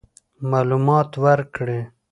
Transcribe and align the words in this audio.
معلومات 0.51 1.11
ورکړي. 1.23 1.79